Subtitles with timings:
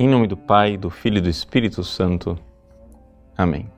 [0.00, 2.38] Em nome do Pai, do Filho e do Espírito Santo.
[3.36, 3.68] Amém.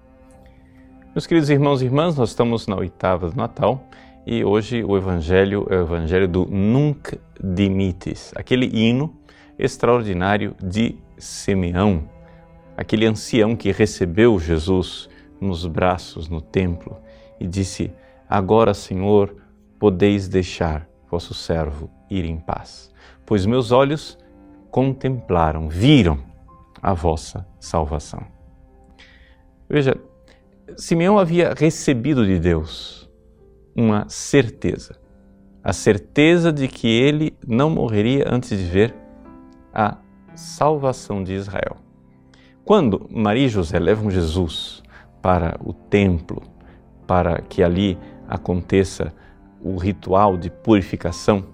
[1.14, 3.88] Meus queridos irmãos e irmãs, nós estamos na oitava do Natal
[4.26, 9.16] e hoje o Evangelho é o Evangelho do Nunc Dimites, aquele hino
[9.58, 12.06] extraordinário de Simeão,
[12.76, 15.08] aquele ancião que recebeu Jesus
[15.40, 16.98] nos braços no templo
[17.40, 17.90] e disse:
[18.28, 19.34] Agora, Senhor,
[19.78, 22.92] podeis deixar vosso servo ir em paz,
[23.24, 24.18] pois meus olhos
[24.70, 26.18] contemplaram, viram
[26.82, 28.22] a vossa salvação.
[29.68, 29.96] Veja,
[30.76, 33.10] Simeão havia recebido de Deus
[33.74, 34.98] uma certeza,
[35.62, 38.94] a certeza de que ele não morreria antes de ver
[39.72, 39.98] a
[40.34, 41.76] salvação de Israel.
[42.64, 44.82] Quando Maria e José levam Jesus
[45.20, 46.42] para o templo,
[47.06, 47.98] para que ali
[48.28, 49.12] aconteça
[49.60, 51.44] o ritual de purificação,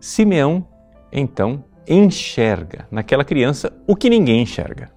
[0.00, 0.66] Simeão
[1.12, 4.90] então enxerga naquela criança o que ninguém enxerga.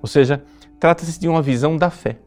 [0.00, 0.42] Ou seja,
[0.78, 2.18] trata-se de uma visão da fé,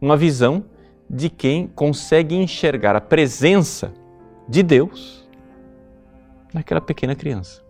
[0.00, 0.64] uma visão
[1.08, 3.92] de quem consegue enxergar a presença
[4.48, 5.26] de Deus
[6.52, 7.62] naquela pequena criança.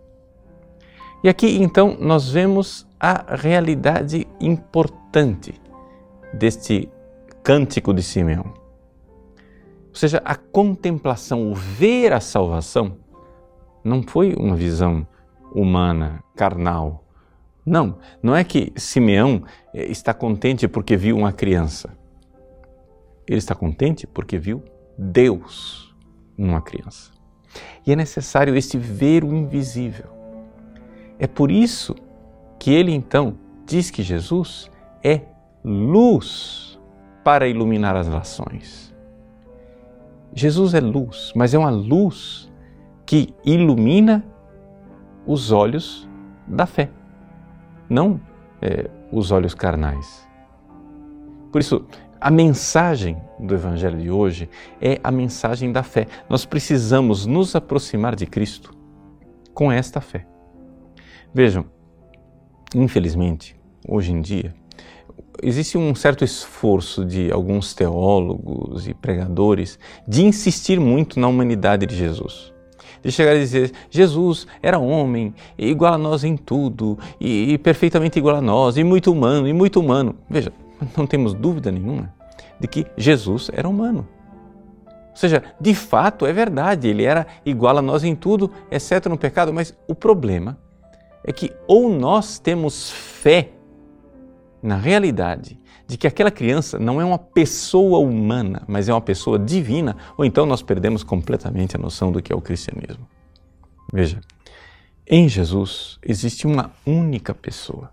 [1.23, 5.53] E aqui então nós vemos a realidade importante
[6.33, 6.89] deste
[7.43, 8.53] cântico de Simeão.
[9.89, 12.97] Ou seja, a contemplação, o ver a salvação,
[13.83, 15.07] não foi uma visão
[15.53, 17.05] humana, carnal.
[17.65, 21.97] Não, não é que Simeão eh, está contente porque viu uma criança.
[23.27, 24.63] Ele está contente porque viu
[24.97, 25.95] Deus
[26.37, 27.11] numa criança.
[27.85, 30.07] E é necessário este ver o invisível.
[31.17, 31.95] É por isso
[32.57, 34.71] que ele então diz que Jesus
[35.03, 35.21] é
[35.63, 36.79] luz
[37.23, 38.93] para iluminar as nações.
[40.33, 42.49] Jesus é luz, mas é uma luz
[43.05, 44.23] que ilumina
[45.29, 46.09] os olhos
[46.47, 46.89] da fé,
[47.87, 48.19] não
[48.59, 50.27] é, os olhos carnais.
[51.51, 51.85] Por isso,
[52.19, 54.49] a mensagem do Evangelho de hoje
[54.81, 56.07] é a mensagem da fé.
[56.27, 58.75] Nós precisamos nos aproximar de Cristo
[59.53, 60.25] com esta fé.
[61.31, 61.65] Vejam,
[62.73, 63.55] infelizmente,
[63.87, 64.55] hoje em dia,
[65.43, 71.95] existe um certo esforço de alguns teólogos e pregadores de insistir muito na humanidade de
[71.95, 72.51] Jesus.
[73.03, 78.19] De chegar a dizer, Jesus era homem, igual a nós em tudo, e, e perfeitamente
[78.19, 80.15] igual a nós, e muito humano, e muito humano.
[80.29, 80.51] Veja,
[80.97, 82.13] não temos dúvida nenhuma
[82.59, 84.07] de que Jesus era humano.
[84.87, 89.17] Ou seja, de fato é verdade, ele era igual a nós em tudo, exceto no
[89.17, 90.57] pecado, mas o problema
[91.23, 93.49] é que ou nós temos fé
[94.61, 99.39] na realidade de que aquela criança não é uma pessoa humana, mas é uma pessoa
[99.39, 103.07] divina, ou então nós perdemos completamente a noção do que é o cristianismo.
[103.91, 104.19] Veja,
[105.07, 107.89] em Jesus existe uma única pessoa.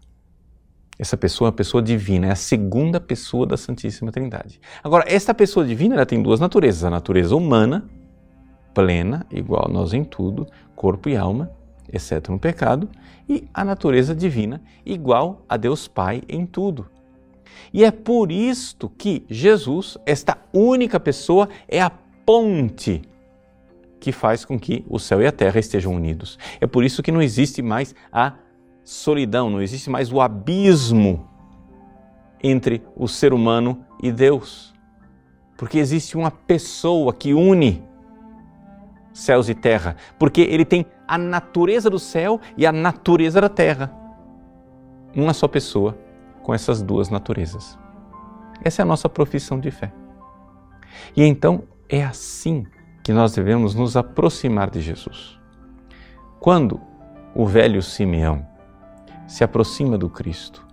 [0.99, 4.61] Essa pessoa é a pessoa divina, é a segunda pessoa da Santíssima Trindade.
[4.83, 7.89] Agora, esta pessoa divina ela tem duas naturezas: a natureza humana,
[8.75, 11.51] plena, igual a nós em tudo, corpo e alma,
[11.93, 12.89] exceto no pecado,
[13.29, 16.87] e a natureza divina, igual a Deus Pai em tudo.
[17.73, 23.03] E é por isto que Jesus, esta única pessoa, é a ponte
[23.99, 26.39] que faz com que o céu e a terra estejam unidos.
[26.61, 28.35] É por isso que não existe mais a
[28.85, 31.29] solidão, não existe mais o abismo
[32.43, 34.73] entre o ser humano e Deus.
[35.57, 37.83] Porque existe uma pessoa que une
[39.17, 43.91] céus e terra, porque ele tem a natureza do céu e a natureza da terra.
[45.15, 45.97] Uma só pessoa
[46.43, 47.79] com essas duas naturezas.
[48.63, 49.91] Essa é a nossa profissão de fé.
[51.17, 52.67] E então é assim
[53.03, 55.41] que nós devemos nos aproximar de Jesus.
[56.39, 56.79] Quando
[57.35, 58.47] o velho Simeão
[59.27, 60.67] se aproxima do Cristo,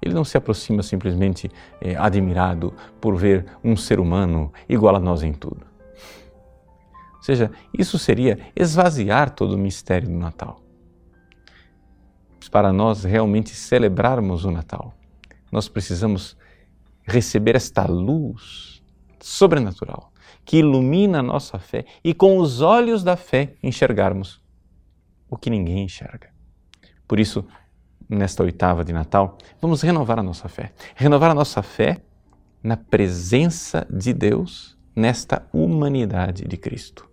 [0.00, 1.50] ele não se aproxima simplesmente
[1.80, 5.71] é, admirado por ver um ser humano igual a nós em tudo.
[7.22, 10.60] Ou seja, isso seria esvaziar todo o mistério do Natal.
[12.50, 14.92] Para nós realmente celebrarmos o Natal,
[15.50, 16.36] nós precisamos
[17.04, 18.82] receber esta luz
[19.20, 20.12] sobrenatural
[20.44, 24.42] que ilumina a nossa fé e com os olhos da fé enxergarmos
[25.30, 26.28] o que ninguém enxerga.
[27.06, 27.46] Por isso,
[28.08, 30.72] nesta oitava de Natal, vamos renovar a nossa fé.
[30.96, 32.02] Renovar a nossa fé
[32.64, 37.11] na presença de Deus nesta humanidade de Cristo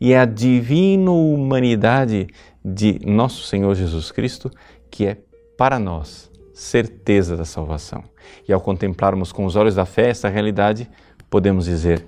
[0.00, 2.26] e é a divina humanidade
[2.64, 4.50] de nosso Senhor Jesus Cristo
[4.90, 5.18] que é
[5.56, 8.02] para nós certeza da salvação.
[8.48, 10.88] E ao contemplarmos com os olhos da fé essa realidade,
[11.28, 12.06] podemos dizer: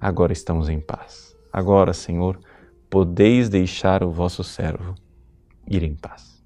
[0.00, 1.36] agora estamos em paz.
[1.52, 2.38] Agora, Senhor,
[2.88, 4.94] podeis deixar o vosso servo
[5.68, 6.42] ir em paz.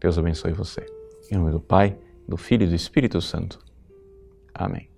[0.00, 0.86] Deus abençoe você.
[1.30, 1.98] Em nome do Pai,
[2.28, 3.58] do Filho e do Espírito Santo.
[4.54, 4.95] Amém.